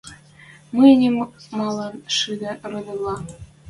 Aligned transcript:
—Мӹньӹм 0.77 1.15
малын 1.57 1.95
шидӓ, 2.15 2.51
родывлӓ! 2.69 3.15